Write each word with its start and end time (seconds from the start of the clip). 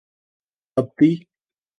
تبتی 0.75 1.11